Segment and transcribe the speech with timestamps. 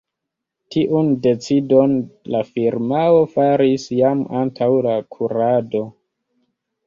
[0.75, 1.91] Tiun decidon
[2.35, 5.83] la firmao faris jam antaŭ la kurado.